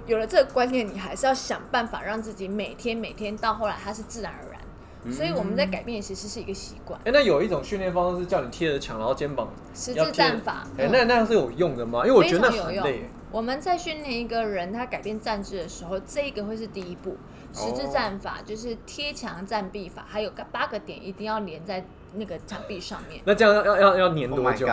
[0.07, 4.61] 有了这个观念，你还是要想办法让自己每天每天到后来它是自然而然。
[5.11, 10.67] 所以我们在改变其实是一个习惯，哎、那有一种训练方式是叫你贴着墙，然后肩膀十字站法。
[10.77, 12.07] 哎、嗯那那样是有用的吗？
[12.07, 13.09] 因为我觉得很累。
[13.33, 17.17] 我们在训练一个人他改变站姿的时候，这个会是第一步。
[17.53, 21.85] 十字战法就是贴墙站壁法，还有个八个点一定要连在
[22.15, 23.23] 那个墙壁上面。
[23.25, 24.69] 那这样要要要要粘 Oh 多久！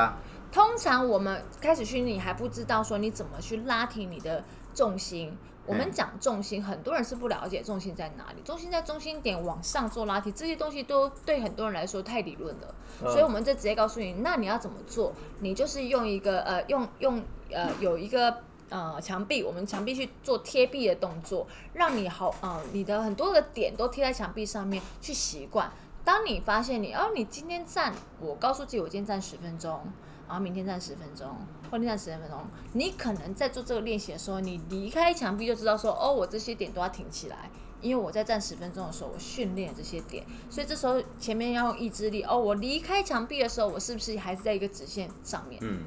[0.52, 5.38] 通常我们开始训练，你还不知道说你怎么去拉提你的重心。
[5.66, 8.42] 我们嗯讲重心，很多人是不了解重心在哪里。
[8.46, 12.74] 重心在中心点往上做拉提，这些东西都对很多人来说太理论了。
[13.02, 15.12] 嗯所以我们就直接告诉你，那你要怎么做？
[15.42, 17.22] 你就是用一个呃，用用
[17.52, 18.38] 呃，有一个
[18.70, 25.72] 呃墙壁，我们墙壁去做贴壁的动作，让你好呃，你的很多的点都贴在墙壁上面去习惯。
[26.04, 29.80] 当你发现你哦，你今天站，我告诉自己我今天站十分钟，
[30.28, 31.28] 然后明天站十分钟，
[31.70, 32.40] 后天站十分钟，
[32.74, 37.50] 你可能在做这个练习的时候，你离开墙壁就知道说哦，我这些点都要挺起来。
[37.80, 42.36] 因为我在站十分钟的时候，我训练这些点，所以这时候前面要用意志力哦。
[42.36, 45.60] 我离开墙壁的时候，我是不是还是在一个直线上面？
[45.64, 45.84] 嗯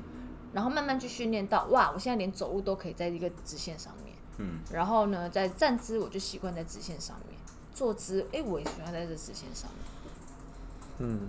[0.53, 4.17] 然后慢慢去训练到哇，我现在连走路都可以在一个直线上面。
[4.39, 7.39] 嗯，然后呢，在站姿我就习惯在直线上面，
[7.75, 11.21] 坐姿哎我也喜欢在这直线上面，嗯，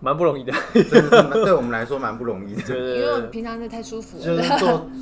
[0.00, 0.52] 蛮不容易的。
[0.72, 2.62] 真的是对我们来说蛮不容易的。
[2.62, 4.42] 对因为平常是太舒服就是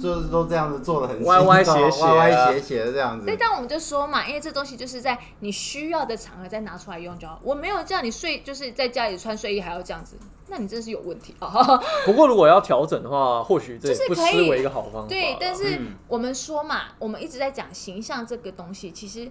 [0.00, 3.36] 就是都这样子做的很歪歪斜斜啊歪歪斜斜的这样子对，。
[3.36, 7.38] 但我们就说嘛，因为这东西就是在你需要的场合再拿出来用就好。
[7.42, 10.16] 我没有叫你睡，就是在家里穿睡衣还要这样子，
[10.48, 11.50] 那你真是有问题啊！
[12.06, 15.08] 不过如果要调整的话，或许这也不就是可以失为一个好方法。
[15.08, 19.28] 对，但是嗯我们说嘛，我们一直在讲形象这个东西，其实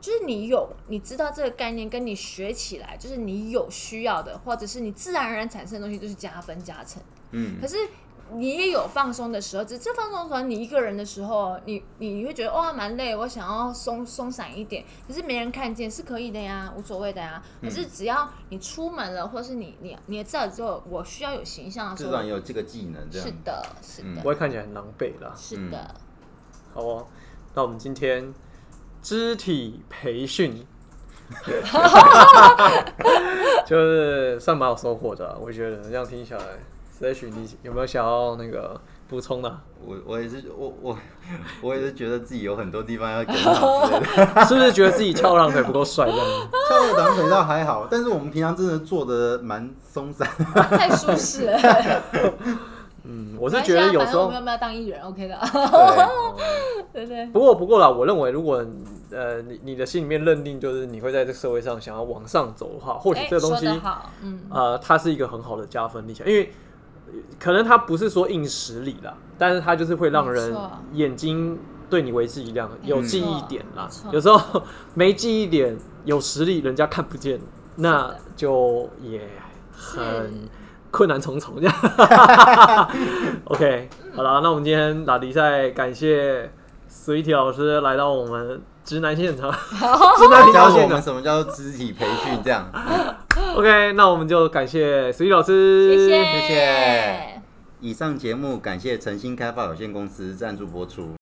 [0.00, 7.02] 就是你有你知道这个概念，跟你学起来，就是你有需要的，或者是你自然而然产生的东西，就是加分加成。
[7.32, 7.76] 嗯可是
[8.32, 17.42] 你也有放松的时候，只是放松的时候，你一个人的时候，你你会觉得哇蛮累，我想要松松散一点，可是没人看见是可以的呀，无所谓的呀。
[17.60, 23.34] 可是只要你出门了，或是你你你也知道之后，我需要有形象的时候至少，有这个技能这样是。
[23.44, 25.34] 的，是嗯的，不会看起来很狼狈啦。
[25.36, 25.94] 是的。
[26.72, 27.06] 好哦，
[27.54, 28.32] 那我们今天
[29.02, 30.66] 肢体培训，
[33.66, 36.40] 就是算蛮有收获的啊、我觉得这样听起来
[36.90, 38.78] s l a s h 你有没有想要那个
[39.08, 40.98] 补充的啊、我我也是我我
[41.62, 44.44] 我也是觉得自己有很多地方要检讨之类的。
[44.46, 46.26] 是不是觉得自己翘二郎腿不够帅这样？
[46.68, 50.28] 跳的短腿倒还好，但是我们平常真的做的蛮松散。
[50.54, 52.02] 太舒适了。
[53.04, 55.38] 嗯，我是觉得有时候我们，要不要当艺人？OK 的，
[56.92, 57.26] 对，对 对。
[57.26, 58.64] 不过不过啦，我认为如果
[59.10, 63.66] 呃你你的心里面认定就是你会在这个社会上想要往上走的话，或许哎这个东西
[64.22, 66.52] 嗯，呃，它是一个很好的加分力量，因为
[67.06, 70.54] 呃可能它不是说硬实力啦，但是它就是会让人
[70.92, 73.88] 眼睛对你为之一亮，有记忆点啦。
[74.12, 74.62] 有时候
[74.94, 77.40] 没记忆点，有实力人家看不见，
[77.76, 79.28] 那就也
[79.72, 80.48] 很
[80.90, 81.74] 困难重重这样。
[83.46, 86.50] OK，好了，那我们今天打比赛，感谢
[86.90, 90.88] Sweetie 老师来到我们直男现场，直男频教我道现场。
[90.90, 92.70] 们什么叫做肢体培训，这样。
[93.56, 97.42] OK，那我们就感谢 Sweetie 老师，谢谢谢谢
[97.80, 101.19] 以上节目感谢诚心开发有限公司赞助播出。